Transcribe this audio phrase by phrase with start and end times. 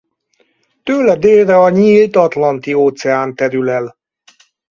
[0.83, 3.97] Tőle délre a nyílt Atlanti-óceán terül el.